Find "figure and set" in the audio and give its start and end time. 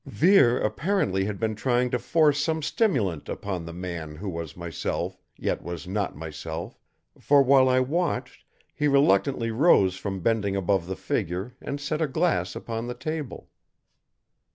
10.95-12.01